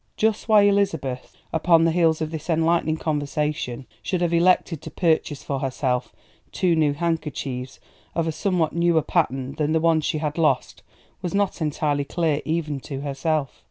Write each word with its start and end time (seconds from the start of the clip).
Just 0.17 0.49
why 0.49 0.63
Elizabeth 0.63 1.37
upon 1.53 1.85
the 1.85 1.91
heels 1.91 2.21
of 2.21 2.31
this 2.31 2.49
enlightening 2.49 2.97
conversation 2.97 3.85
should 4.01 4.21
have 4.21 4.33
elected 4.33 4.81
to 4.81 4.89
purchase 4.89 5.43
for 5.43 5.59
herself 5.59 6.11
two 6.51 6.75
new 6.75 6.93
handkerchiefs 6.93 7.79
of 8.15 8.25
a 8.25 8.31
somewhat 8.31 8.73
newer 8.73 9.03
pattern 9.03 9.53
than 9.59 9.73
the 9.73 9.79
ones 9.79 10.03
she 10.03 10.17
had 10.17 10.39
lost 10.39 10.81
was 11.21 11.35
not 11.35 11.61
entirely 11.61 12.03
clear 12.03 12.41
even 12.45 12.79
to 12.79 13.01
herself. 13.01 13.59